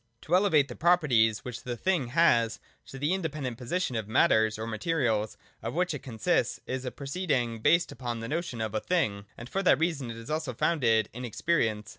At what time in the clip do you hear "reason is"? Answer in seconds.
9.77-10.31